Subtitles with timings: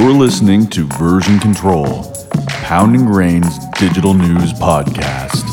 [0.00, 2.10] You're listening to Version Control,
[2.62, 5.44] Pounding Rain's digital news podcast.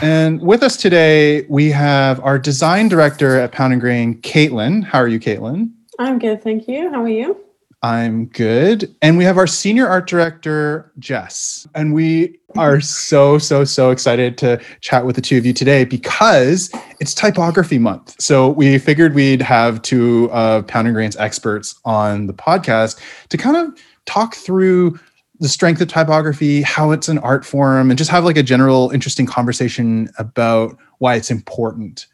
[0.00, 4.84] And with us today, we have our design director at Pounding Grain, Caitlin.
[4.84, 5.72] How are you, Caitlin?
[5.98, 6.92] I'm good, thank you.
[6.92, 7.36] How are you?
[7.84, 8.94] I'm good.
[9.02, 11.66] And we have our senior art director, Jess.
[11.74, 15.84] And we are so, so, so excited to chat with the two of you today
[15.84, 18.14] because it's typography month.
[18.20, 23.56] So we figured we'd have two of and Grain's experts on the podcast to kind
[23.56, 25.00] of talk through
[25.40, 28.90] the strength of typography, how it's an art form, and just have like a general
[28.90, 32.06] interesting conversation about why it's important.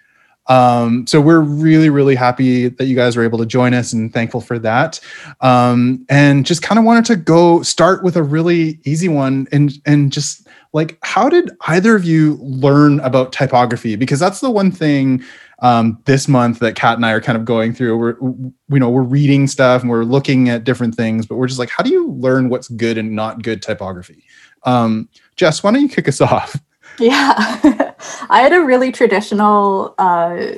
[0.48, 4.12] Um, so we're really, really happy that you guys were able to join us and
[4.12, 4.98] thankful for that.
[5.40, 9.72] Um, and just kind of wanted to go start with a really easy one and
[9.84, 13.96] and just like how did either of you learn about typography?
[13.96, 15.22] Because that's the one thing
[15.60, 17.96] um, this month that Kat and I are kind of going through.
[17.96, 21.58] We're you know we're reading stuff and we're looking at different things, but we're just
[21.58, 24.24] like, how do you learn what's good and not good typography?
[24.64, 26.60] Um, Jess, why don't you kick us off?
[26.98, 27.87] Yeah,
[28.30, 30.52] I had a really traditional uh,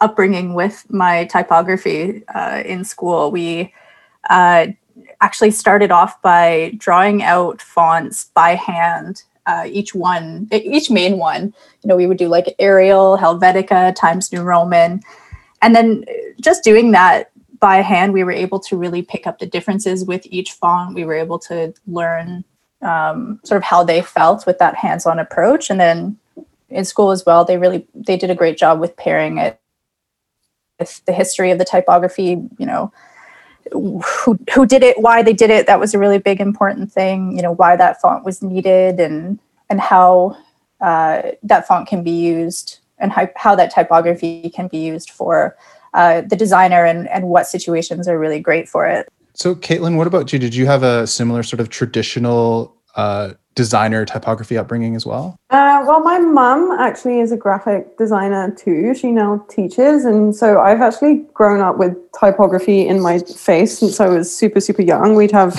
[0.00, 3.30] upbringing with my typography uh, in school.
[3.30, 3.72] We
[4.30, 4.68] uh,
[5.20, 9.22] actually started off by drawing out fonts by hand.
[9.46, 14.32] Uh, each one, each main one, you know, we would do like Arial, Helvetica, Times
[14.32, 15.00] New Roman,
[15.62, 16.04] and then
[16.40, 20.26] just doing that by hand, we were able to really pick up the differences with
[20.26, 20.94] each font.
[20.94, 22.44] We were able to learn
[22.82, 26.18] um, sort of how they felt with that hands-on approach and then
[26.72, 27.44] in school as well.
[27.44, 29.60] They really they did a great job with pairing it
[30.78, 32.92] with the history of the typography you know
[33.72, 35.66] who who did it why they did it.
[35.66, 39.38] That was a really big important thing you know why that font was needed and
[39.70, 40.36] and how
[40.80, 45.56] uh, that font can be used and how, how that typography can be used for
[45.94, 49.08] uh, the designer and, and what situations are really great for it.
[49.34, 50.38] So, Caitlin, what about you?
[50.38, 55.36] Did you have a similar sort of traditional uh, designer typography upbringing as well?
[55.50, 58.94] Uh, well, my mum actually is a graphic designer too.
[58.94, 60.04] She now teaches.
[60.04, 64.60] And so I've actually grown up with typography in my face since I was super,
[64.60, 65.14] super young.
[65.14, 65.54] We'd have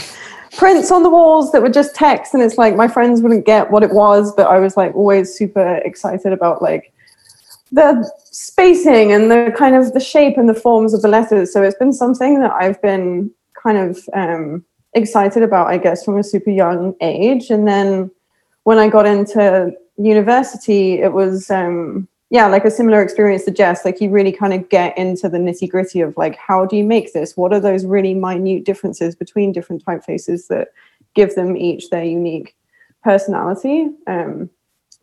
[0.57, 2.33] prints on the walls that were just text.
[2.33, 5.33] And it's like my friends wouldn't get what it was, but I was like always
[5.33, 6.93] super excited about like
[7.71, 11.51] the spacing and the kind of the shape and the forms of the letters.
[11.51, 13.31] So it's been something that I've been
[13.61, 14.63] kind of um,
[14.95, 17.49] excited about, I guess, from a super young age.
[17.49, 18.11] And then
[18.63, 23.85] when I got into university, it was um, yeah, like a similar experience to Jess.
[23.85, 26.83] Like you really kind of get into the nitty gritty of like, how do you
[26.83, 27.37] make this?
[27.37, 30.69] What are those really minute differences between different typefaces that
[31.13, 32.55] give them each their unique
[33.03, 33.91] personality?
[34.07, 34.49] Um,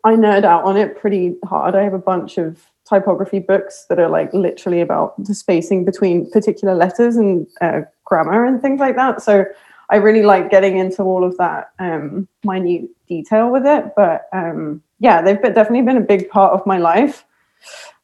[0.03, 1.73] I nerd out on it pretty hard.
[1.73, 6.29] I have a bunch of typography books that are like literally about the spacing between
[6.31, 9.21] particular letters and uh, grammar and things like that.
[9.21, 9.45] So
[9.91, 13.93] I really like getting into all of that um, minute detail with it.
[13.95, 17.25] But um, yeah, they've been, definitely been a big part of my life.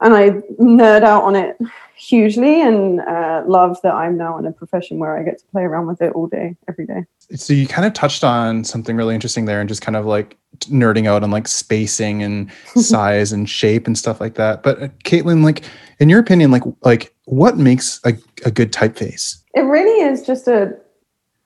[0.01, 0.29] And I
[0.61, 1.57] nerd out on it
[1.95, 5.63] hugely and uh, love that I'm now in a profession where I get to play
[5.63, 7.05] around with it all day, every day.
[7.35, 10.37] So you kind of touched on something really interesting there and just kind of like
[10.65, 14.61] nerding out on like spacing and size and shape and stuff like that.
[14.61, 15.63] But uh, Caitlin, like
[15.99, 18.13] in your opinion, like like what makes a,
[18.45, 19.41] a good typeface?
[19.55, 20.77] It really is just a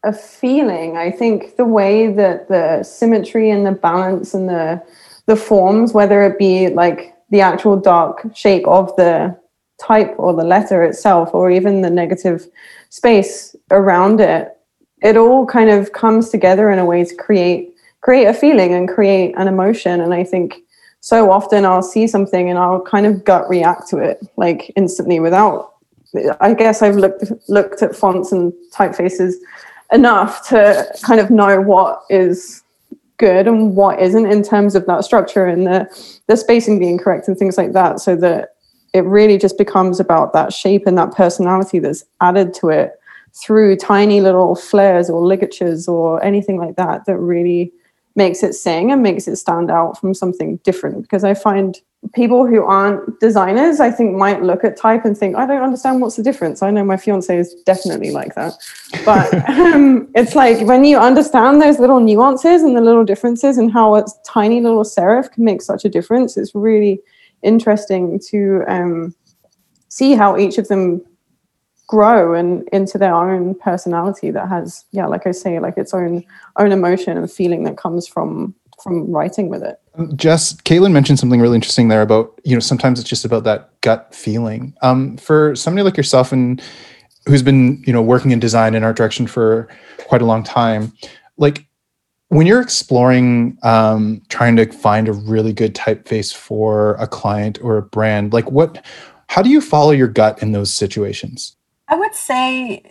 [0.04, 0.98] a feeling.
[0.98, 4.82] I think the way that the symmetry and the balance and the
[5.28, 9.38] the forms, whether it be like the actual dark shape of the
[9.80, 12.48] type or the letter itself, or even the negative
[12.90, 14.58] space around it,
[15.02, 18.90] it all kind of comes together in a way to create create a feeling and
[18.90, 20.02] create an emotion.
[20.02, 20.62] And I think
[21.02, 25.20] so often I'll see something and I'll kind of gut react to it like instantly
[25.20, 25.72] without
[26.42, 29.36] I guess I've looked looked at fonts and typefaces
[29.92, 32.64] enough to kind of know what is
[33.18, 37.28] good and what isn't in terms of that structure and the the spacing being correct
[37.28, 38.56] and things like that so that
[38.94, 43.00] it really just becomes about that shape and that personality that's added to it
[43.34, 47.72] through tiny little flares or ligatures or anything like that that really
[48.16, 51.02] makes it sing and makes it stand out from something different.
[51.02, 51.80] Because i find
[52.14, 56.02] people who aren't designers, I think, might look at type and think, I don't understand
[56.02, 56.62] what's the difference.
[56.62, 58.54] I know my fiance is definitely like that.
[59.06, 63.72] But um, it's like when you understand those little nuances and the little differences and
[63.72, 67.00] how a tiny little serif can make such a difference, it's really
[67.44, 69.16] interesting to um,
[69.90, 71.02] see how each of them
[71.88, 76.24] grow and into their own personality that has yeah like i say like its own
[76.56, 79.80] own emotion and feeling that comes from from writing with it.
[80.16, 83.70] Jess, Caitlin mentioned something really interesting there about, you know, sometimes it's just about that
[83.82, 84.74] gut feeling.
[84.82, 86.62] Um, for somebody like yourself and
[87.26, 89.68] who's been you know working in design and art direction for
[90.08, 90.92] quite a long time
[91.38, 91.66] like
[92.30, 97.78] when you're exploring um, trying to find a really good typeface for a client or
[97.78, 98.84] a brand like what
[99.28, 101.56] how do you follow your gut in those situations
[101.90, 102.84] i would say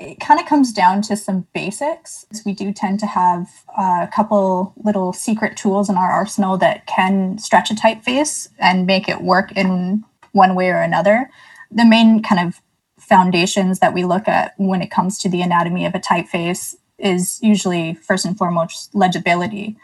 [0.00, 2.24] it kind of comes down to some basics.
[2.46, 7.36] We do tend to have a couple little secret tools in our arsenal that can
[7.38, 10.02] stretch a typeface and make it work in
[10.32, 11.30] one way or another.
[11.70, 12.62] The main kind of
[12.98, 17.38] foundations that we look at when it comes to the anatomy of a typeface is
[17.42, 19.76] usually first and foremost legibility.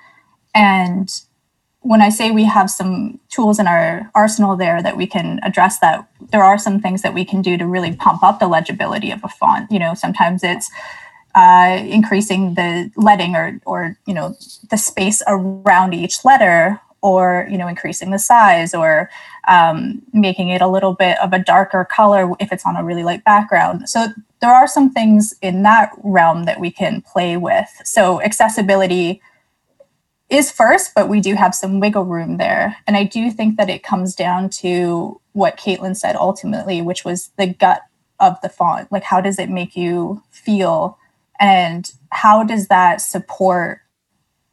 [0.54, 1.12] And
[1.86, 5.78] when I say we have some tools in our arsenal there that we can address
[5.78, 9.12] that, there are some things that we can do to really pump up the legibility
[9.12, 9.70] of a font.
[9.70, 10.68] You know, sometimes it's
[11.36, 14.34] uh, increasing the leading or, or you know,
[14.70, 19.08] the space around each letter, or you know, increasing the size, or
[19.46, 23.04] um, making it a little bit of a darker color if it's on a really
[23.04, 23.88] light background.
[23.88, 24.08] So
[24.40, 27.68] there are some things in that realm that we can play with.
[27.84, 29.22] So accessibility
[30.28, 32.76] is first, but we do have some wiggle room there.
[32.86, 37.30] And I do think that it comes down to what Caitlin said ultimately, which was
[37.38, 37.82] the gut
[38.18, 38.90] of the font.
[38.90, 40.98] Like, how does it make you feel?
[41.38, 43.80] And how does that support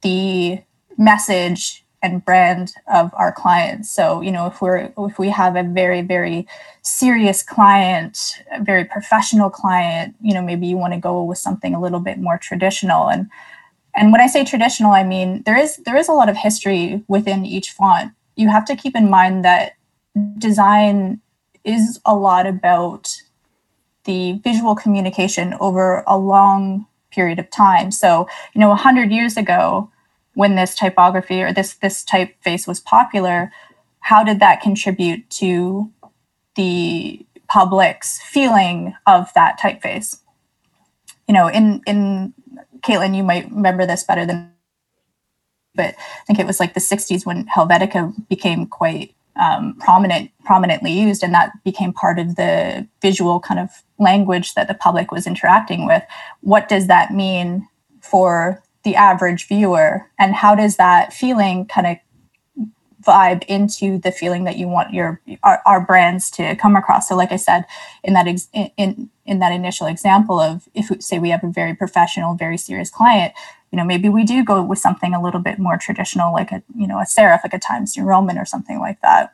[0.02, 0.62] the
[0.98, 3.90] message and brand of our clients?
[3.90, 6.46] So, you know, if we're if we have a very, very
[6.82, 11.74] serious client, a very professional client, you know, maybe you want to go with something
[11.74, 13.10] a little bit more traditional.
[13.10, 13.30] And
[13.96, 17.04] and when I say traditional, I mean there is there is a lot of history
[17.08, 18.12] within each font.
[18.36, 19.74] You have to keep in mind that
[20.38, 21.22] design
[21.64, 23.16] is a lot about
[24.06, 27.92] the visual communication over a long period of time.
[27.92, 29.90] So, you know, 100 years ago
[30.34, 33.52] when this typography or this this typeface was popular,
[34.00, 35.92] how did that contribute to
[36.56, 40.20] the public's feeling of that typeface?
[41.28, 42.34] You know, in in
[42.84, 44.52] Caitlin, you might remember this better than,
[45.76, 50.92] but I think it was like the 60s when Helvetica became quite um, prominent, prominently
[50.92, 55.26] used, and that became part of the visual kind of language that the public was
[55.26, 56.04] interacting with.
[56.42, 57.68] What does that mean
[58.02, 61.98] for the average viewer, and how does that feeling kind of
[63.06, 67.08] vibe into the feeling that you want your our, our brands to come across.
[67.08, 67.66] So like i said
[68.04, 71.76] in that ex, in in that initial example of if say we have a very
[71.76, 73.34] professional very serious client
[73.74, 76.62] you know maybe we do go with something a little bit more traditional like a
[76.78, 79.34] you know a serif like a times new roman or something like that.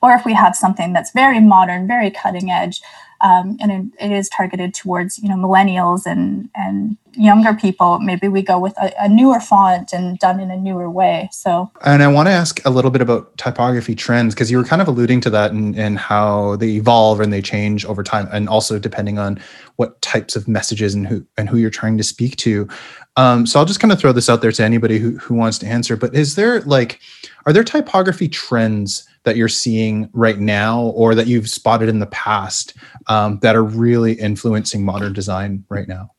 [0.00, 2.80] Or if we have something that's very modern very cutting edge
[3.20, 8.28] um, and it, it is targeted towards you know millennials and and younger people maybe
[8.28, 12.02] we go with a, a, newer font and done in a newer way so and
[12.02, 14.88] i want to ask a little bit about typography trends because you were kind of
[14.88, 18.78] alluding to that and, and how they evolve and they change over time and also
[18.78, 19.40] depending on
[19.76, 22.68] what types of messages and who and who you're trying to speak to
[23.16, 25.58] um, so i'll just kind of throw this out there to anybody who, who wants
[25.58, 27.00] to answer but is there like
[27.46, 32.06] are there typography trends that you're seeing right now or that you've spotted in the
[32.06, 32.74] past
[33.08, 36.10] um, that are really influencing modern design right now?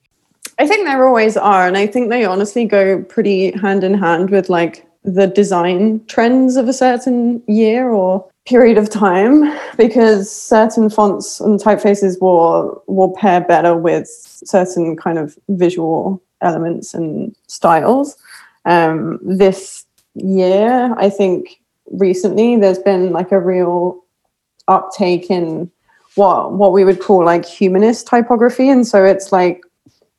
[0.59, 1.65] I think there always are.
[1.65, 6.57] And I think they honestly go pretty hand in hand with like the design trends
[6.57, 13.15] of a certain year or period of time because certain fonts and typefaces will will
[13.15, 18.17] pair better with certain kind of visual elements and styles.
[18.65, 19.85] Um, this
[20.15, 21.61] year, I think
[21.91, 24.03] recently there's been like a real
[24.67, 25.71] uptake in
[26.15, 29.63] what what we would call like humanist typography and so it's like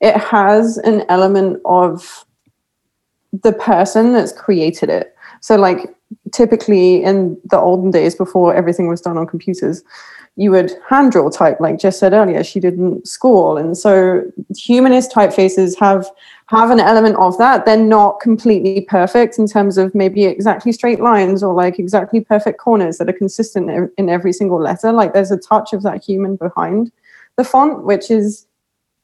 [0.01, 2.25] it has an element of
[3.43, 5.15] the person that's created it.
[5.41, 5.95] So like
[6.33, 9.83] typically in the olden days before everything was done on computers
[10.37, 13.57] you would hand draw type like Jess said earlier she didn't school.
[13.57, 14.23] And so
[14.57, 16.09] humanist typefaces have
[16.47, 17.67] have an element of that.
[17.67, 22.59] They're not completely perfect in terms of maybe exactly straight lines or like exactly perfect
[22.59, 24.93] corners that are consistent in every single letter.
[24.93, 26.91] Like there's a touch of that human behind
[27.37, 28.47] the font which is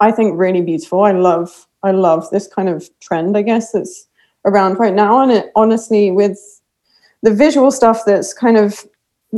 [0.00, 1.02] i think really beautiful.
[1.02, 4.06] I love i love this kind of trend i guess that's
[4.46, 5.20] around right now.
[5.20, 6.38] And it honestly with
[7.22, 8.86] the visual stuff that's kind of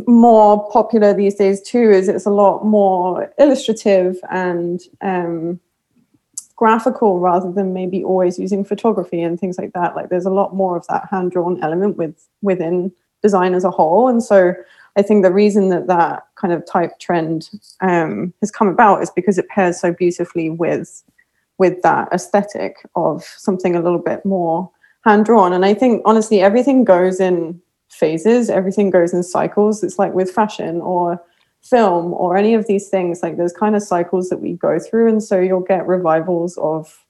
[0.07, 5.59] more popular these days too is it's a lot more illustrative and um,
[6.57, 9.97] graphical rather than maybe always using photography and things like that.
[9.97, 13.71] Like there's a lot more of that hand drawn element with within design as a
[13.71, 14.09] whole.
[14.09, 14.53] And so
[14.99, 17.49] i think the reason that that kind of type trend
[17.81, 21.03] um, has come about is because it pairs so beautifully with
[21.57, 24.71] with that aesthetic of something a little bit more
[25.05, 29.83] hand drawn and i think honestly everything goes in phases everything goes in cycles.
[29.83, 31.23] It's like with fashion or
[31.63, 35.09] film or any of these things like there's kind of cycles that we go through.
[35.09, 37.05] And so you'll get revivals of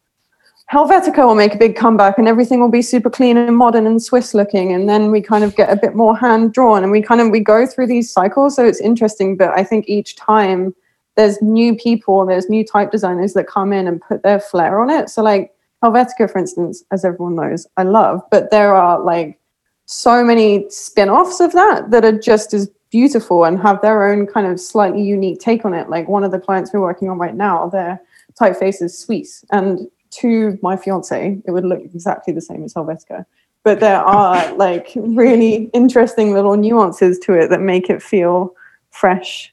[0.72, 4.02] Helvetica will make a big comeback and everything will be super clean and modern and
[4.02, 4.72] Suisse looking.
[4.72, 7.30] And then we kind of get a bit more hand drawn and we kind of
[7.30, 8.56] we go through these cycles.
[8.56, 9.36] So it's interesting.
[9.36, 10.74] But I think each time
[11.16, 14.90] there's new people, there's new type designers that come in and put their flair on
[14.90, 15.08] it.
[15.08, 19.38] So like Helvetica, for instance, as everyone knows, I love, but there are like
[19.86, 24.46] so many spin-offs of that that are just as beautiful and have their own kind
[24.46, 25.88] of slightly unique take on it.
[25.88, 28.00] Like one of the clients we're working on right now, their
[28.38, 29.44] typeface is Swiss.
[29.50, 33.24] And to my fiance, it would look exactly the same as Helvetica.
[33.64, 38.54] But there are like really interesting little nuances to it that make it feel
[38.90, 39.52] fresh.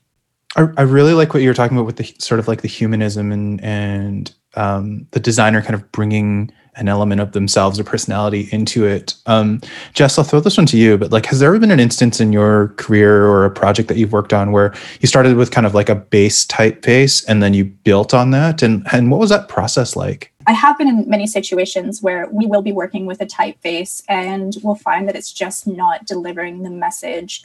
[0.58, 3.34] I, really like what you were talking about with the sort of like the humanism
[3.34, 8.86] and and um, the designer kind of bringing an element of themselves or personality into
[8.86, 9.16] it.
[9.26, 9.62] Um,
[9.94, 12.20] Jess, I'll throw this one to you, but like, has there ever been an instance
[12.20, 15.66] in your career or a project that you've worked on where you started with kind
[15.66, 18.62] of like a base typeface and then you built on that?
[18.62, 20.34] And, and what was that process like?
[20.48, 24.56] I have been in many situations where we will be working with a typeface and
[24.62, 27.44] we'll find that it's just not delivering the message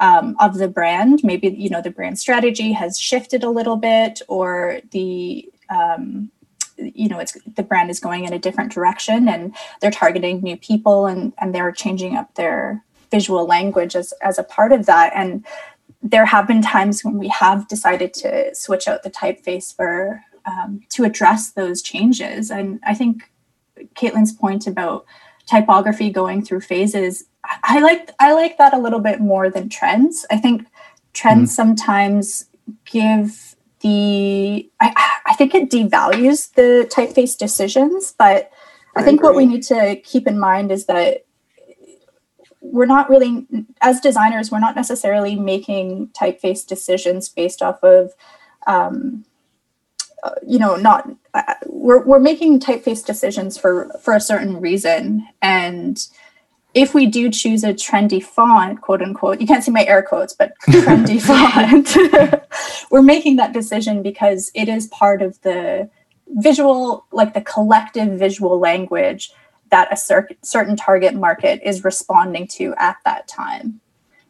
[0.00, 1.20] um, of the brand.
[1.22, 6.30] Maybe, you know, the brand strategy has shifted a little bit or the, um,
[6.78, 10.56] you know it's the brand is going in a different direction and they're targeting new
[10.56, 15.12] people and and they're changing up their visual language as as a part of that
[15.14, 15.44] and
[16.02, 20.80] there have been times when we have decided to switch out the typeface for um,
[20.90, 23.30] to address those changes and i think
[23.94, 25.04] caitlin's point about
[25.46, 27.24] typography going through phases
[27.64, 30.66] i like i like that a little bit more than trends i think
[31.12, 31.54] trends mm-hmm.
[31.54, 32.46] sometimes
[32.84, 38.50] give the I, I think it devalues the typeface decisions, but
[38.96, 39.28] I, I think agree.
[39.28, 41.24] what we need to keep in mind is that
[42.60, 43.46] we're not really
[43.80, 48.12] as designers we're not necessarily making typeface decisions based off of
[48.68, 49.24] um,
[50.22, 55.26] uh, you know not uh, we're, we're making typeface decisions for for a certain reason
[55.40, 56.08] and
[56.74, 60.32] if we do choose a trendy font, quote unquote, you can't see my air quotes,
[60.32, 61.94] but trendy font,
[62.90, 65.88] we're making that decision because it is part of the
[66.28, 69.32] visual, like the collective visual language
[69.70, 73.80] that a cer- certain target market is responding to at that time.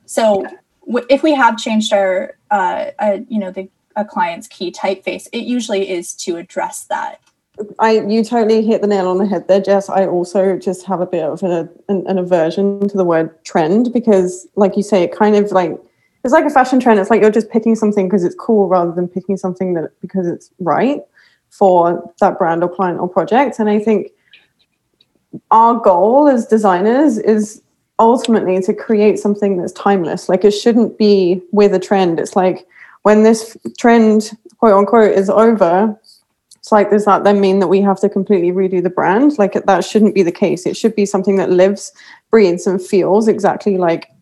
[0.06, 0.44] So
[0.86, 5.28] w- if we have changed our, uh, uh, you know, the a client's key typeface,
[5.32, 7.20] it usually is to address that
[7.78, 9.88] I you totally hit the nail on the head there, Jess.
[9.88, 13.92] I also just have a bit of an, an, an, aversion to the word trend
[13.92, 15.78] because, like you say, it kind of like
[16.24, 16.98] it's like a fashion trend.
[16.98, 20.26] It's like you're just picking something because it's cool rather than picking something that because
[20.26, 21.02] it's right
[21.50, 23.58] for that brand or client or project.
[23.58, 24.12] And I think
[25.50, 27.62] our goal as designers is
[27.98, 30.28] ultimately to create something that's timeless.
[30.28, 32.18] Like it shouldn't be with a trend.
[32.18, 32.66] It's like
[33.02, 35.98] when this trend, quote unquote, is over,
[36.56, 39.36] it's like, does that then mean that we have to completely redo the brand?
[39.36, 40.64] Like, that shouldn't be the case.
[40.64, 41.92] It should be something that lives,
[42.30, 44.12] breathes, and feels exactly like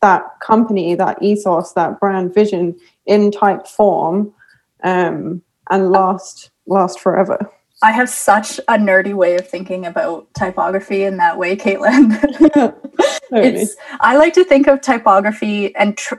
[0.00, 4.34] that company, that ethos, that brand vision in type form,
[4.82, 5.40] um,
[5.70, 7.50] and last last forever.
[7.82, 12.16] I have such a nerdy way of thinking about typography in that way, Caitlin.
[13.32, 16.14] it's I like to think of typography and tr-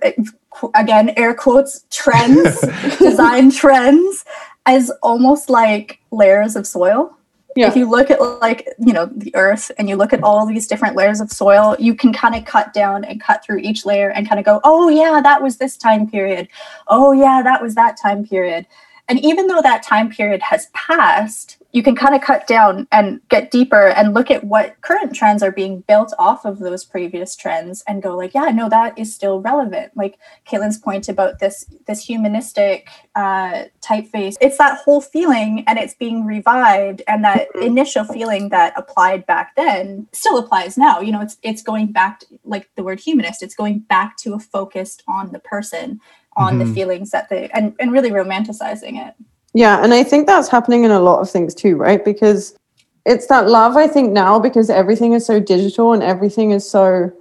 [0.76, 2.60] again air quotes trends,
[3.00, 4.26] design trends
[4.66, 7.18] as almost like layers of soil.
[7.56, 7.68] Yeah.
[7.68, 10.68] If you look at like, you know, the earth and you look at all these
[10.68, 14.10] different layers of soil, you can kind of cut down and cut through each layer
[14.10, 16.48] and kind of go, oh, yeah, that was this time period.
[16.88, 18.66] Oh, yeah, that was that time period.
[19.10, 23.20] And even though that time period has passed, you can kind of cut down and
[23.30, 27.36] get deeper and look at what current trends are being built off of those previous
[27.36, 31.66] trends and go like yeah no that is still relevant like caitlin's point about this
[31.88, 37.64] this humanistic uh, typeface it's that whole feeling and it's being revived and that mm-hmm.
[37.64, 42.20] initial feeling that applied back then still applies now you know it's it's going back
[42.20, 46.00] to, like the word humanist it's going back to a focused on the person
[46.36, 46.68] on mm-hmm.
[46.68, 49.16] the feelings that they and, and really romanticizing it
[49.54, 52.04] yeah, and I think that's happening in a lot of things too, right?
[52.04, 52.58] Because
[53.06, 57.12] it's that love, I think, now because everything is so digital and everything is so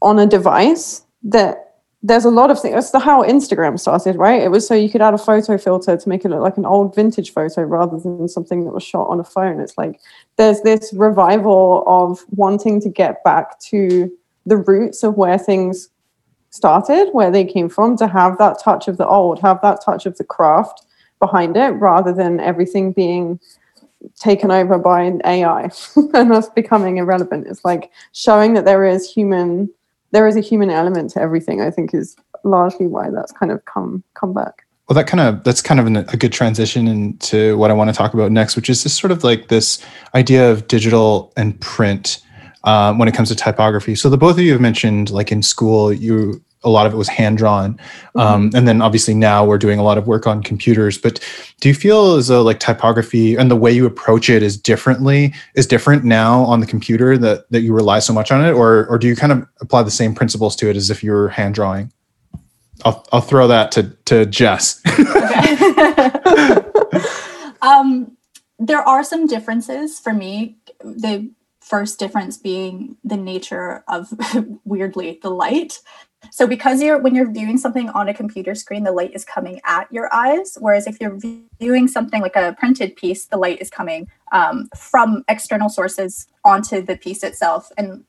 [0.00, 1.64] on a device that
[2.02, 2.74] there's a lot of things.
[2.74, 4.42] That's the how Instagram started, right?
[4.42, 6.66] It was so you could add a photo filter to make it look like an
[6.66, 9.58] old vintage photo rather than something that was shot on a phone.
[9.58, 10.00] It's like
[10.36, 14.12] there's this revival of wanting to get back to
[14.44, 15.88] the roots of where things
[16.50, 20.04] started, where they came from, to have that touch of the old, have that touch
[20.04, 20.84] of the craft,
[21.24, 23.40] behind it rather than everything being
[24.18, 25.70] taken over by an AI
[26.14, 27.46] and us becoming irrelevant.
[27.46, 29.70] It's like showing that there is human
[30.14, 32.14] there is a human element to everything, I think is
[32.44, 34.64] largely why that's kind of come come back.
[34.88, 37.90] Well, that kind of that's kind of an, a good transition into what I want
[37.90, 41.58] to talk about next, which is just sort of like this idea of digital and
[41.60, 42.20] print
[42.64, 43.94] um, when it comes to typography.
[43.94, 46.96] So the both of you have mentioned, like in school, you a lot of it
[46.96, 47.78] was hand drawn,
[48.14, 50.98] um, and then obviously now we're doing a lot of work on computers.
[50.98, 51.20] But
[51.60, 55.34] do you feel as though like typography and the way you approach it is differently
[55.54, 58.86] is different now on the computer that that you rely so much on it, or
[58.86, 61.28] or do you kind of apply the same principles to it as if you were
[61.28, 61.92] hand drawing?
[62.84, 64.80] I'll I'll throw that to to Jess.
[67.62, 68.16] um,
[68.58, 70.56] there are some differences for me.
[70.80, 71.30] The
[71.60, 74.12] first difference being the nature of
[74.64, 75.80] weirdly the light.
[76.30, 79.60] So because you're when you're viewing something on a computer screen, the light is coming
[79.64, 81.18] at your eyes, whereas if you're
[81.60, 86.82] viewing something like a printed piece, the light is coming um, from external sources onto
[86.82, 87.70] the piece itself.
[87.76, 88.04] And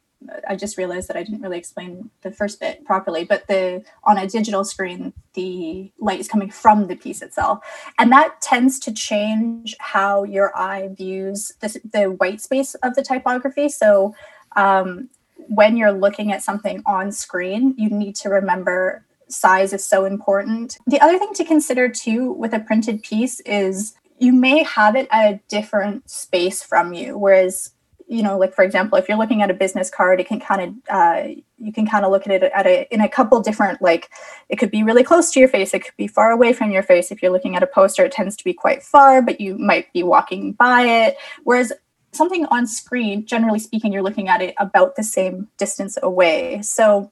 [0.47, 4.17] I just realized that I didn't really explain the first bit properly, but the on
[4.17, 7.59] a digital screen, the light is coming from the piece itself.
[7.99, 13.03] And that tends to change how your eye views the, the white space of the
[13.03, 13.69] typography.
[13.69, 14.15] So
[14.55, 15.09] um,
[15.47, 20.77] when you're looking at something on screen, you need to remember size is so important.
[20.87, 25.07] The other thing to consider too with a printed piece is you may have it
[25.11, 27.71] at a different space from you, whereas
[28.07, 30.61] you know like for example if you're looking at a business card it can kind
[30.61, 33.81] of uh, you can kind of look at it at a in a couple different
[33.81, 34.09] like
[34.49, 36.83] it could be really close to your face it could be far away from your
[36.83, 37.11] face.
[37.11, 39.91] If you're looking at a poster it tends to be quite far but you might
[39.93, 41.17] be walking by it.
[41.43, 41.73] Whereas
[42.15, 46.61] something on screen generally speaking you're looking at it about the same distance away.
[46.61, 47.11] So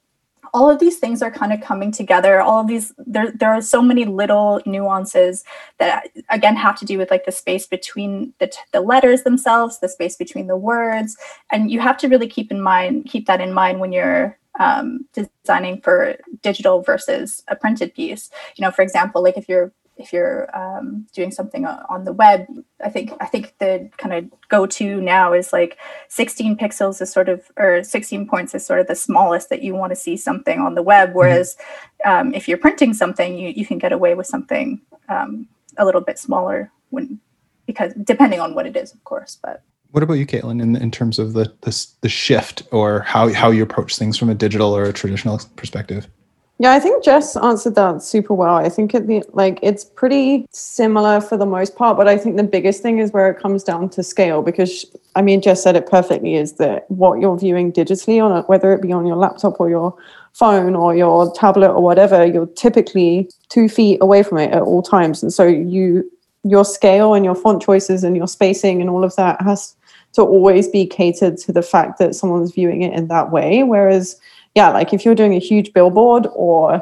[0.54, 2.40] all of these things are kind of coming together.
[2.40, 5.44] All of these there there are so many little nuances
[5.78, 9.88] that again have to do with like the space between the, the letters themselves the
[9.88, 11.16] space between the words.
[11.50, 15.06] And you have to really keep in mind keep that in mind when you're um,
[15.12, 18.30] designing for digital versus a printed piece.
[18.54, 22.46] You know for example like if you're if you're um, doing something on the web
[22.84, 25.78] i think i think the kind of go-to now is like
[26.08, 29.74] 16 pixels is sort of or 16 points is sort of the smallest that you
[29.74, 31.18] want to see something on the web mm-hmm.
[31.18, 31.56] whereas
[32.04, 36.00] um, if you're printing something you, you can get away with something um, a little
[36.00, 37.20] bit smaller when
[37.66, 40.90] because depending on what it is of course but what about you, Caitlin, in, in
[40.90, 44.76] terms of the, the the shift or how how you approach things from a digital
[44.76, 46.08] or a traditional perspective?
[46.58, 48.54] Yeah, I think Jess answered that super well.
[48.54, 52.44] I think it like it's pretty similar for the most part, but I think the
[52.44, 54.84] biggest thing is where it comes down to scale because
[55.16, 58.72] I mean Jess said it perfectly is that what you're viewing digitally on it, whether
[58.72, 59.96] it be on your laptop or your
[60.32, 64.82] phone or your tablet or whatever, you're typically two feet away from it at all
[64.82, 65.24] times.
[65.24, 66.08] And so you
[66.44, 69.74] your scale and your font choices and your spacing and all of that has
[70.12, 73.64] to always be catered to the fact that someone's viewing it in that way.
[73.64, 74.20] Whereas
[74.54, 76.80] yeah, like if you're doing a huge billboard or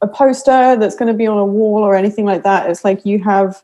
[0.00, 3.04] a poster that's going to be on a wall or anything like that, it's like
[3.04, 3.62] you have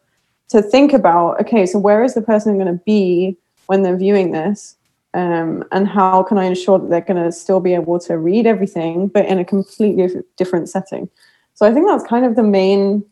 [0.48, 4.32] to think about okay, so where is the person going to be when they're viewing
[4.32, 4.76] this?
[5.12, 8.46] Um, and how can I ensure that they're going to still be able to read
[8.46, 11.08] everything, but in a completely different setting?
[11.54, 13.04] So I think that's kind of the main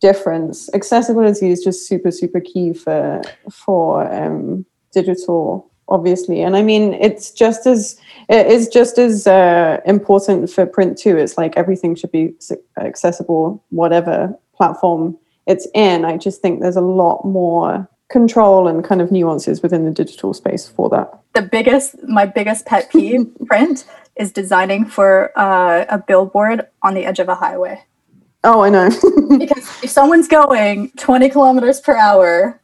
[0.00, 0.72] difference.
[0.74, 6.42] Accessibility is just super, super key for for um, digital obviously.
[6.42, 7.98] And i mean it's just as
[8.28, 11.16] it is just as uh, important for print too.
[11.16, 12.34] It's like everything should be
[12.78, 16.04] accessible whatever platform it's in.
[16.04, 20.34] I just think there's a lot more control and kind of nuances within the digital
[20.34, 21.18] space for that.
[21.34, 23.84] The biggest my biggest pet peeve print
[24.16, 27.82] is designing for uh, a billboard on the edge of a highway.
[28.44, 28.90] Oh i know.
[29.38, 32.60] Because if someone's going 20 kilometers per hour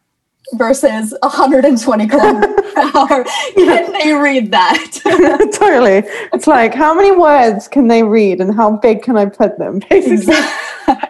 [0.52, 3.24] versus 120 kilometers per hour.
[3.54, 4.92] Can they read that?
[5.58, 6.02] totally.
[6.32, 9.80] It's like how many words can they read and how big can I put them?
[9.90, 10.34] Basically,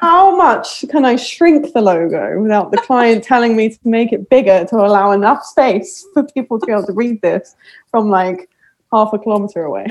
[0.00, 4.28] how much can I shrink the logo without the client telling me to make it
[4.28, 7.56] bigger to allow enough space for people to be able to read this
[7.90, 8.48] from like
[8.92, 9.86] half a kilometer away?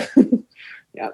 [0.94, 1.10] yeah.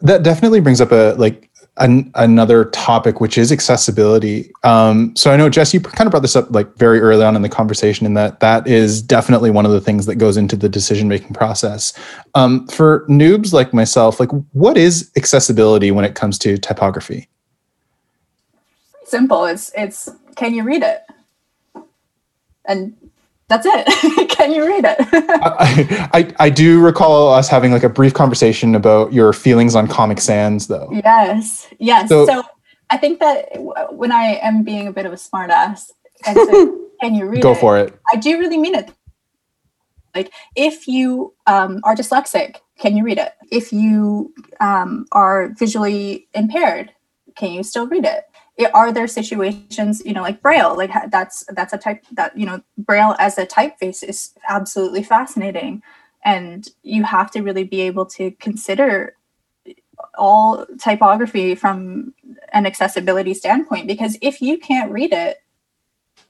[0.00, 4.52] That definitely brings up a like an, another topic, which is accessibility.
[4.62, 7.34] Um, so I know Jess, you kind of brought this up like very early on
[7.34, 10.56] in the conversation, in that that is definitely one of the things that goes into
[10.56, 11.92] the decision making process.
[12.34, 17.28] Um, for noobs like myself, like what is accessibility when it comes to typography?
[19.04, 19.46] Simple.
[19.46, 21.02] It's it's can you read it?
[22.66, 22.96] And
[23.52, 24.28] that's it.
[24.30, 24.96] Can you read it?
[25.12, 29.86] I, I, I do recall us having like a brief conversation about your feelings on
[29.88, 30.88] Comic Sans, though.
[31.04, 32.08] Yes, yes.
[32.08, 32.42] So, so
[32.90, 33.48] I think that
[33.90, 35.90] when I am being a bit of a smartass,
[36.26, 36.36] and
[37.00, 37.58] can you read go it?
[37.58, 37.98] for it.
[38.12, 38.90] I do really mean it.
[40.14, 43.32] Like if you um, are dyslexic can you read it?
[43.52, 46.90] If you um, are visually impaired,
[47.36, 48.24] can you still read it?
[48.56, 48.74] It?
[48.74, 52.62] Are there situations, you know, like Braille, like that's that's a type that you know
[52.78, 55.82] Braille as a typeface is absolutely fascinating,
[56.24, 59.16] and you have to really be able to consider
[60.18, 62.12] all typography from
[62.52, 65.38] an accessibility standpoint because if you can't read it,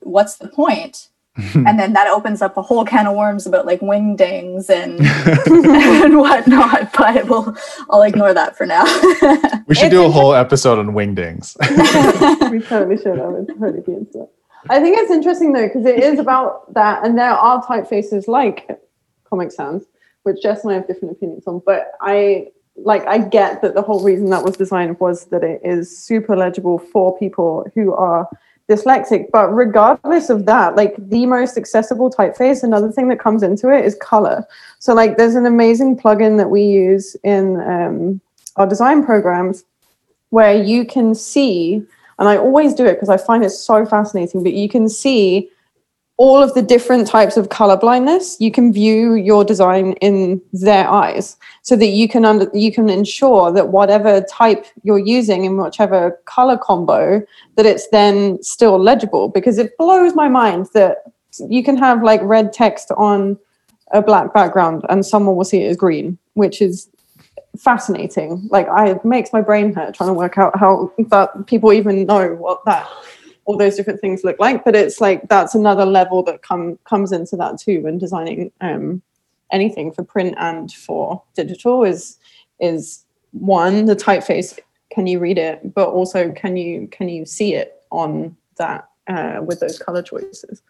[0.01, 1.09] what's the point?
[1.55, 5.01] and then that opens up a whole can of worms about like wingdings and
[6.05, 6.93] and whatnot.
[6.93, 7.57] But we'll
[7.89, 8.85] I'll ignore that for now.
[9.67, 11.57] we should do a whole episode on wingdings.
[12.51, 13.19] we totally should.
[13.19, 14.31] I would totally be into it.
[14.69, 18.69] I think it's interesting though because it is about that, and there are typefaces like
[19.25, 19.83] Comic Sans,
[20.25, 21.63] which Jess and I have different opinions on.
[21.65, 25.63] But I like I get that the whole reason that was designed was that it
[25.65, 28.29] is super legible for people who are
[28.69, 29.31] dyslexic.
[29.33, 33.85] But regardless of that, like the most accessible typeface, another thing that comes into it
[33.85, 34.45] is color.
[34.79, 38.21] So like there's an amazing plugin that we use in um,
[38.57, 39.65] our design programs
[40.31, 41.83] where you can see,
[42.19, 45.51] and I always do it because I find it so fascinating, but you can see
[46.19, 50.89] all of the different types of color blindness you can view your design in their
[50.89, 55.57] eyes so that you can under, you can ensure that whatever type you're using in
[55.57, 57.23] whichever color combo
[57.57, 59.29] that it's then still legible.
[59.29, 60.99] Because it blows my mind that
[61.49, 63.39] you can have like red text on
[63.93, 66.89] a black background and someone will see it as green which is
[67.59, 68.49] fascinating.
[68.51, 72.07] Like i it makes my brain hurt trying to work out how that people even
[72.07, 72.89] know what that
[73.45, 77.13] all those different things look like but it's like that's another level that come comes
[77.13, 79.03] into that too when designing um,
[79.51, 82.19] anything for print and for digital is
[82.61, 84.59] is one the typeface
[84.93, 85.75] can you read it?
[85.75, 90.63] But also can you can you see it on that uh, with those color choices?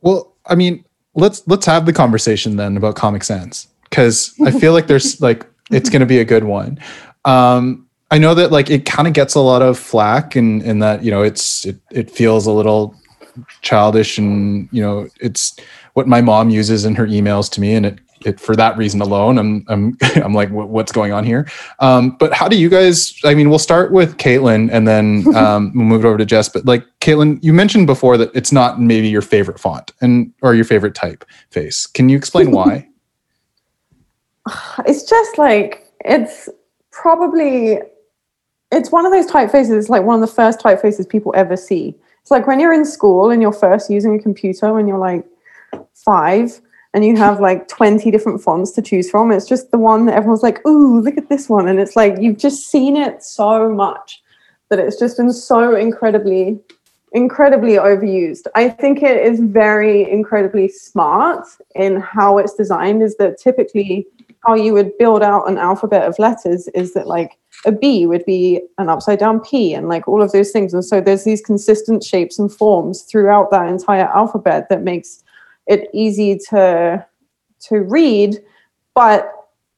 [0.00, 4.72] Well i mean let's let's have the conversation then about comic sans because i feel
[4.72, 6.80] like there's like it's going to be a good one.
[7.24, 7.81] Um
[8.12, 11.02] I know that like it kind of gets a lot of flack and and that
[11.02, 12.94] you know it's it it feels a little
[13.62, 15.58] childish and you know it's
[15.94, 19.00] what my mom uses in her emails to me and it it for that reason
[19.00, 21.48] alone I'm I'm I'm like what's going on here?
[21.78, 25.72] Um, but how do you guys I mean we'll start with Caitlin and then um,
[25.74, 28.78] we'll move it over to Jess but like Caitlin you mentioned before that it's not
[28.78, 32.86] maybe your favorite font and or your favorite typeface can you explain why?
[34.84, 36.50] It's just like it's
[36.90, 37.80] probably
[38.72, 41.94] it's one of those typefaces, it's like one of the first typefaces people ever see.
[42.22, 45.24] It's like when you're in school and you're first using a computer when you're like
[45.94, 46.60] five
[46.94, 49.30] and you have like 20 different fonts to choose from.
[49.30, 51.68] It's just the one that everyone's like, ooh, look at this one.
[51.68, 54.22] And it's like you've just seen it so much
[54.68, 56.58] that it's just been so incredibly,
[57.12, 58.46] incredibly overused.
[58.54, 64.06] I think it is very incredibly smart in how it's designed, is that typically
[64.44, 68.24] how you would build out an alphabet of letters is that like a B would
[68.24, 70.74] be an upside down P and like all of those things.
[70.74, 75.22] And so there's these consistent shapes and forms throughout that entire alphabet that makes
[75.66, 77.06] it easy to
[77.60, 78.38] to read,
[78.94, 79.32] but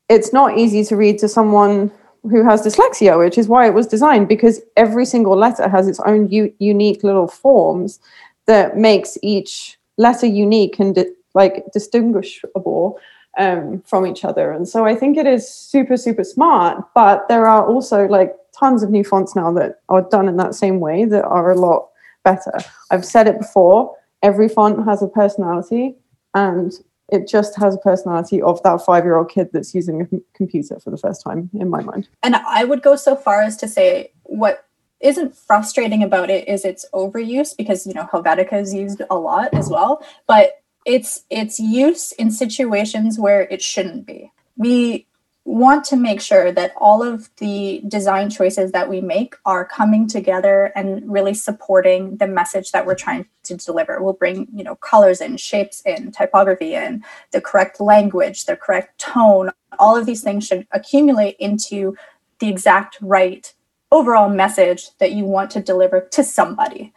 [0.08, 1.90] it's not easy to read to someone
[2.22, 6.00] who has dyslexia, which is why it was designed because every single letter has its
[6.00, 8.00] own u- unique little forms
[8.46, 12.98] that makes each letter unique and di- like distinguishable
[13.38, 14.50] um, from each other.
[14.52, 16.84] And so I think it is super, super smart.
[16.94, 20.54] But there are also like tons of new fonts now that are done in that
[20.54, 21.88] same way that are a lot
[22.24, 22.58] better.
[22.90, 25.94] I've said it before every font has a personality,
[26.34, 26.72] and
[27.10, 30.80] it just has a personality of that five year old kid that's using a computer
[30.80, 32.08] for the first time, in my mind.
[32.22, 34.64] And I would go so far as to say what
[35.00, 39.52] isn't frustrating about it is its overuse because you know Helvetica is used a lot
[39.52, 44.32] as well but it's it's use in situations where it shouldn't be.
[44.56, 45.06] We
[45.46, 50.08] want to make sure that all of the design choices that we make are coming
[50.08, 54.02] together and really supporting the message that we're trying to deliver.
[54.02, 58.98] We'll bring, you know, colors in, shapes in, typography in, the correct language, the correct
[58.98, 59.50] tone.
[59.78, 61.94] All of these things should accumulate into
[62.38, 63.52] the exact right
[63.92, 66.92] overall message that you want to deliver to somebody.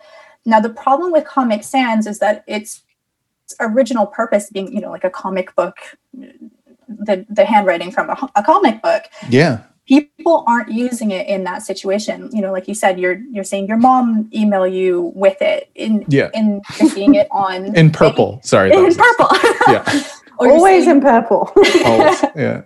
[0.45, 2.83] Now, the problem with Comic Sans is that it's
[3.59, 5.75] original purpose being you know like a comic book
[6.87, 9.03] the the handwriting from a, a comic book.
[9.29, 9.63] Yeah.
[9.85, 12.29] People aren't using it in that situation.
[12.33, 16.05] You know like you said you're you're saying your mom email you with it in
[16.09, 16.29] yeah.
[16.33, 18.39] in seeing it on in purple.
[18.43, 19.29] sorry in purple.
[19.67, 20.03] Yeah.
[20.39, 21.51] Always seeing, in purple.
[21.83, 22.61] Always, yeah.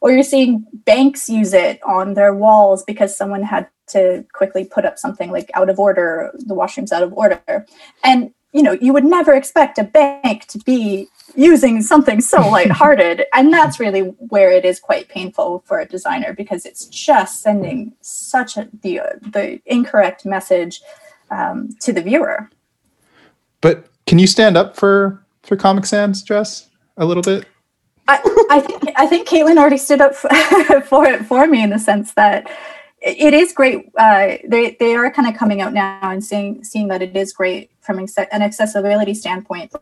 [0.00, 4.84] Or you're seeing banks use it on their walls because someone had to quickly put
[4.84, 7.66] up something like out of order the washroom's out of order.
[8.02, 13.24] And you know, you would never expect a bank to be using something so lighthearted.
[13.34, 17.92] and that's really where it is quite painful for a designer because it's just sending
[18.00, 20.80] such a, the, the incorrect message
[21.30, 22.48] um, to the viewer.
[23.60, 27.46] But can you stand up for, for Comic Sans, Jess, a little bit?
[28.06, 30.14] I, I think I think Caitlin already stood up
[30.84, 32.50] for it for me in the sense that
[33.04, 33.90] it is great.
[33.98, 37.32] Uh, they they are kind of coming out now and seeing seeing that it is
[37.32, 38.08] great from an
[38.42, 39.72] accessibility standpoint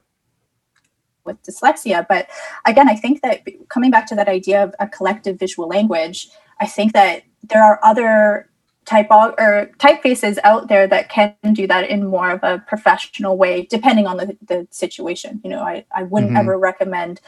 [1.24, 2.04] with dyslexia.
[2.08, 2.28] But
[2.66, 6.30] again, I think that coming back to that idea of a collective visual language,
[6.60, 8.48] I think that there are other
[8.86, 13.66] type or typefaces out there that can do that in more of a professional way,
[13.70, 15.40] depending on the, the situation.
[15.44, 16.40] You know, I, I wouldn't mm-hmm.
[16.40, 17.20] ever recommend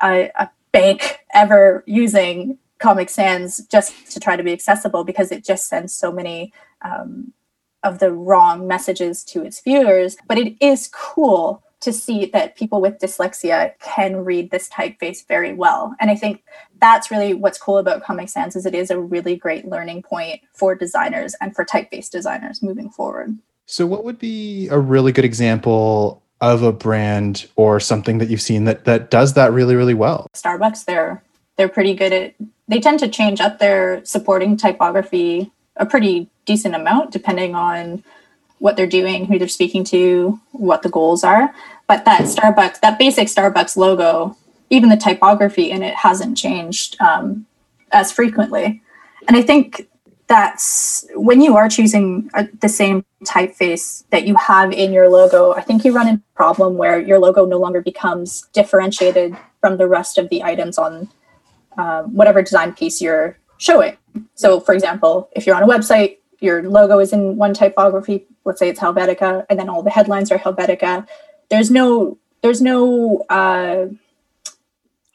[0.00, 5.44] a, a bank ever using Comic Sans just to try to be accessible because it
[5.44, 7.32] just sends so many um,
[7.82, 10.16] of the wrong messages to its viewers.
[10.26, 15.52] But it is cool to see that people with dyslexia can read this typeface very
[15.52, 15.94] well.
[16.00, 16.42] And I think
[16.80, 20.40] that's really what's cool about Comic Sans is it is a really great learning point
[20.54, 23.36] for designers and for typeface designers moving forward.
[23.66, 28.42] So what would be a really good example of a brand or something that you've
[28.42, 30.26] seen that that does that really really well?
[30.34, 31.22] Starbucks they're
[31.56, 32.34] they're pretty good at
[32.68, 38.02] they tend to change up their supporting typography a pretty decent amount depending on
[38.58, 41.54] what they're doing, who they're speaking to, what the goals are.
[41.86, 44.36] But that Starbucks, that basic Starbucks logo,
[44.70, 47.46] even the typography in it hasn't changed um,
[47.92, 48.82] as frequently.
[49.28, 49.88] And I think
[50.26, 55.52] that's when you are choosing a, the same typeface that you have in your logo,
[55.52, 59.76] I think you run into a problem where your logo no longer becomes differentiated from
[59.76, 61.10] the rest of the items on
[61.78, 63.96] um, whatever design piece you're showing.
[64.34, 68.58] So, for example, if you're on a website, your logo is in one typography, let's
[68.58, 71.06] say it's Helvetica, and then all the headlines are Helvetica.
[71.50, 73.86] There's no there's no uh,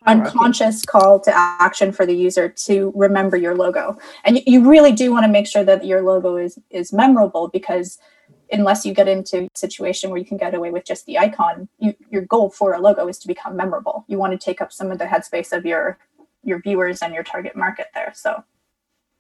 [0.08, 5.12] unconscious call to action for the user to remember your logo, and you really do
[5.12, 8.00] want to make sure that your logo is is memorable because
[8.52, 11.70] unless you get into a situation where you can get away with just the icon,
[11.78, 14.06] you, your goal for a logo is to become memorable.
[14.08, 16.00] You want to take up some of the headspace of your
[16.44, 18.12] your viewers and your target market there.
[18.16, 18.44] So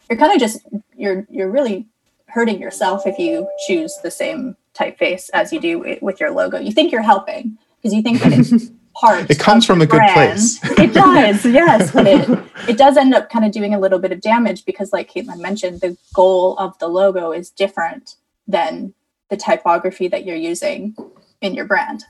[0.09, 0.59] you're kind of just
[0.95, 1.87] you're you're really
[2.27, 6.59] hurting yourself if you choose the same typeface as you do with your logo.
[6.59, 9.29] You think you're helping because you think that it's part.
[9.29, 10.59] it comes from a good place.
[10.77, 12.29] it does, yes, but it
[12.67, 15.39] it does end up kind of doing a little bit of damage because, like Caitlin
[15.39, 18.15] mentioned, the goal of the logo is different
[18.47, 18.93] than
[19.29, 20.95] the typography that you're using
[21.41, 22.03] in your brand.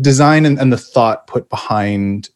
[0.00, 2.30] Design and, and the thought put behind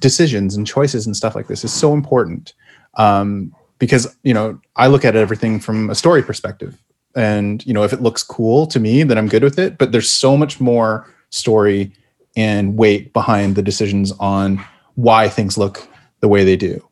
[0.00, 2.54] decisions and choices and stuff like this is so important.
[2.94, 6.80] Um, because you know i look at everything from a story perspective
[7.16, 9.90] and you know if it looks cool to me then i'm good with it but
[9.90, 11.92] there's so much more story
[12.36, 15.88] and weight behind the decisions on why things look
[16.20, 16.86] the way they do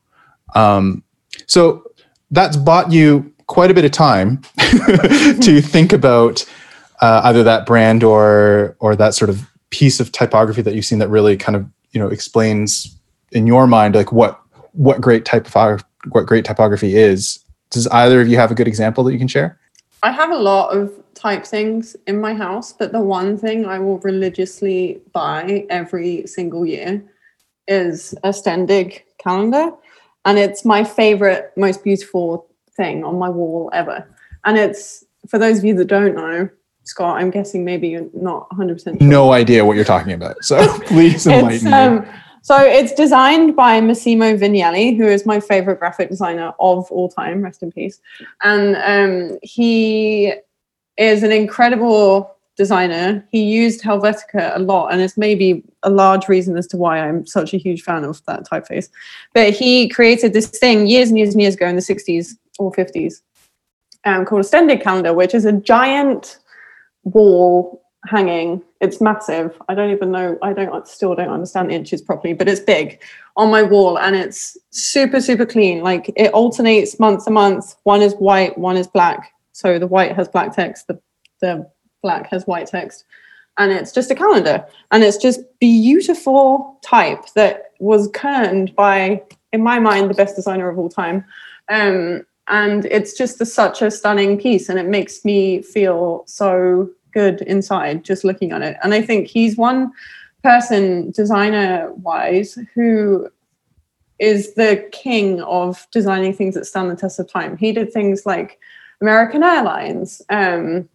[0.55, 1.05] um,
[1.47, 1.85] so
[2.31, 6.45] that's bought you quite a bit of time to think about
[7.01, 10.99] uh, either that brand or or that sort of piece of typography that you've seen
[10.99, 12.98] that really kind of you know explains
[13.33, 14.41] in your mind like what
[14.73, 17.41] what great type of what great typography is.
[17.71, 19.59] Does either of you have a good example that you can share?
[20.03, 23.79] I have a lot of type things in my house, but the one thing I
[23.79, 27.03] will religiously buy every single year
[27.67, 29.73] is a Stendig calendar.
[30.25, 34.09] And it's my favorite, most beautiful thing on my wall ever.
[34.45, 36.49] And it's, for those of you that don't know,
[36.85, 38.95] Scott, I'm guessing maybe you're not 100% sure.
[39.01, 40.43] No idea what you're talking about.
[40.43, 42.09] So please enlighten um, me.
[42.43, 47.43] So it's designed by Massimo Vignelli, who is my favorite graphic designer of all time.
[47.43, 48.01] Rest in peace.
[48.43, 50.35] And um, he
[50.97, 53.27] is an incredible designer.
[53.31, 57.27] He used Helvetica a lot, and it's maybe a large reason as to why I'm
[57.27, 58.89] such a huge fan of that typeface.
[59.33, 62.73] But he created this thing years and years and years ago in the 60s or
[62.73, 63.21] 50s
[64.05, 66.39] um, called a Stendig calendar, which is a giant
[67.05, 68.63] wall hanging.
[68.81, 69.61] It's massive.
[69.69, 70.39] I don't even know.
[70.43, 73.03] I don't still don't understand inches properly, but it's big
[73.37, 75.83] on my wall and it's super super clean.
[75.83, 77.75] Like it alternates month to month.
[77.85, 79.33] One is white, one is black.
[79.53, 81.01] So the white has black text, the
[81.41, 81.69] the
[82.03, 83.05] black has white text.
[83.59, 84.65] And it's just a calendar.
[84.93, 89.21] And it's just beautiful type that was kerned by,
[89.53, 91.25] in my mind, the best designer of all time.
[91.69, 96.89] Um, and it's just a, such a stunning piece and it makes me feel so
[97.21, 98.77] good inside just looking at it.
[98.83, 99.93] And I think he's one
[100.43, 103.29] person, designer wise, who
[104.19, 107.57] is the king of designing things that stand the test of time.
[107.57, 108.59] He did things like
[109.01, 110.89] American Airlines, um,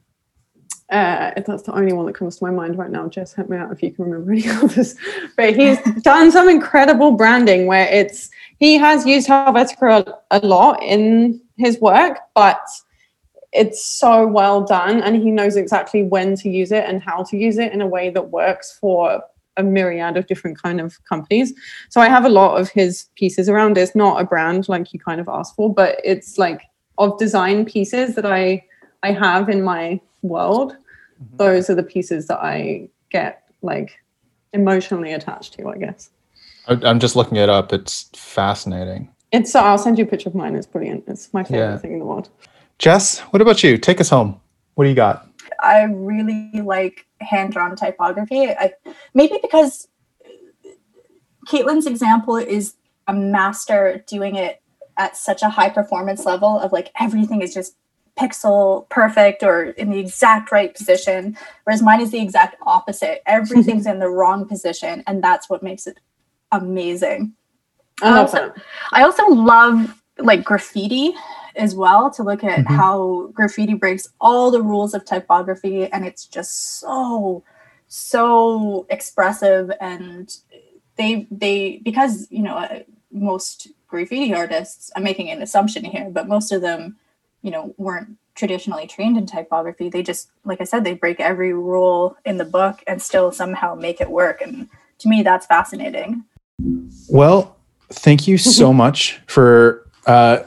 [0.93, 3.07] uh, that's the only one that comes to my mind right now.
[3.07, 4.95] Jess, help me out if you can remember any others.
[5.36, 10.83] But he's done some incredible branding where it's he has used Helvetica a, a lot
[10.83, 12.62] in his work, but
[13.53, 17.37] it's so well done, and he knows exactly when to use it and how to
[17.37, 19.21] use it in a way that works for
[19.57, 21.53] a myriad of different kind of companies.
[21.89, 23.77] So I have a lot of his pieces around.
[23.77, 26.61] It's not a brand like you kind of asked for, but it's like
[26.97, 28.65] of design pieces that I
[29.03, 30.77] I have in my world
[31.21, 31.37] mm-hmm.
[31.37, 33.99] those are the pieces that I get like
[34.53, 36.09] emotionally attached to, I guess.
[36.67, 37.73] I'm just looking it up.
[37.73, 39.09] It's fascinating.
[39.31, 40.55] It's so I'll send you a picture of mine.
[40.55, 41.03] It's brilliant.
[41.07, 41.77] It's my favorite Yeah.
[41.77, 42.29] thing in the world.
[42.79, 43.77] Jess, what about you?
[43.77, 44.39] Take us home.
[44.75, 45.27] What do you got?
[45.62, 48.49] I really like hand drawn typography.
[48.49, 48.73] I,
[49.13, 49.88] maybe because
[51.47, 52.75] Caitlin's example is
[53.07, 54.62] a master doing it
[54.97, 57.75] at such a high performance level of like everything is just
[58.19, 63.21] pixel perfect or in the exact right position, whereas mine is the exact opposite.
[63.25, 65.99] Everything's in the wrong position, and that's what makes it
[66.51, 67.33] amazing.
[68.01, 68.55] I love Also- that.
[68.91, 71.13] I also love like graffiti
[71.55, 72.75] as well to look at Mhm.
[72.75, 77.43] how graffiti breaks all the rules of typography and it's just so
[77.87, 79.71] so expressive.
[79.79, 80.35] And
[80.95, 82.79] they they because you know uh,
[83.11, 86.95] most graffiti artists I'm making an assumption here but most of them
[87.43, 89.89] you know weren't traditionally trained in typography.
[89.89, 93.75] They just like I said they break every rule in the book and still somehow
[93.75, 94.41] make it work.
[94.41, 96.23] And to me that's fascinating.
[97.09, 97.57] Well,
[97.91, 100.39] thank you so much for uh,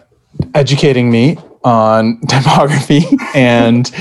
[0.54, 3.02] educating me on typography
[3.35, 3.92] and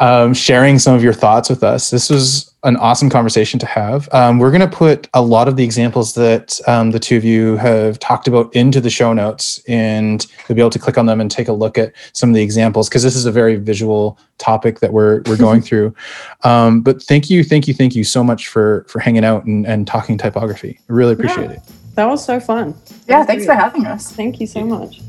[0.00, 1.90] um, sharing some of your thoughts with us.
[1.90, 4.08] This was an awesome conversation to have.
[4.12, 7.24] Um, we're going to put a lot of the examples that um, the two of
[7.24, 11.06] you have talked about into the show notes, and you'll be able to click on
[11.06, 13.56] them and take a look at some of the examples because this is a very
[13.56, 15.94] visual topic that we're we're going through.
[16.42, 19.66] Um, but thank you, thank you, thank you so much for for hanging out and,
[19.66, 20.78] and talking typography.
[20.90, 21.60] I really appreciate it.
[21.94, 22.74] That was so fun.
[23.08, 25.00] yeah thanks for having us Thank you so much.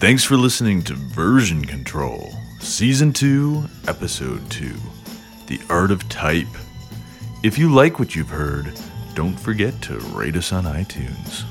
[0.00, 4.72] Thanks for listening to Version Control, Season 2, Episode 2
[5.48, 6.46] The Art of Type.
[7.42, 8.78] If you like what you've heard,
[9.14, 11.42] don't forget to rate us on iTunes.